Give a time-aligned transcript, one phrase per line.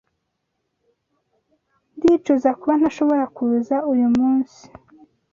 [1.99, 4.61] Ndicuza kuba ntashobora kuza uyu munsi.